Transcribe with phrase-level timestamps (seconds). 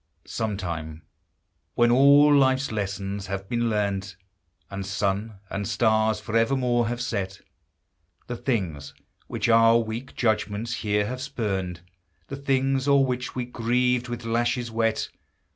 [0.25, 1.03] Sometime,
[1.75, 4.15] when all life's lessons have been learned,
[4.71, 7.39] And sun and stars forevermore have set,
[8.25, 8.95] The things
[9.27, 11.81] which our weak judgments here have spurned,
[12.29, 15.19] The things o'er which we grieved with lashes wet, HUMAN EXPERIENCE.